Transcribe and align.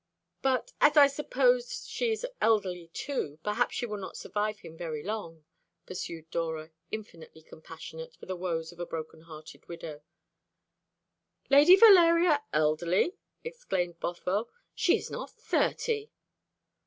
"But, 0.41 0.73
as 0.81 0.97
I 0.97 1.05
suppose 1.05 1.85
she 1.87 2.09
is 2.11 2.25
elderly 2.41 2.87
too, 2.91 3.37
perhaps 3.43 3.75
she 3.75 3.85
will 3.85 3.97
not 3.99 4.17
survive 4.17 4.61
him 4.61 4.75
very 4.75 5.03
long," 5.03 5.43
pursued 5.85 6.31
Dora, 6.31 6.71
infinitely 6.89 7.43
compassionate 7.43 8.15
for 8.15 8.25
the 8.25 8.35
woes 8.35 8.71
of 8.71 8.79
a 8.79 8.85
broken 8.87 9.21
hearted 9.21 9.67
widow. 9.67 10.01
"Lady 11.51 11.75
Valeria 11.75 12.41
elderly!" 12.51 13.13
exclaimed 13.43 13.99
Bothwell. 13.99 14.49
"She 14.73 14.97
is 14.97 15.11
not 15.11 15.29
thirty." 15.29 16.09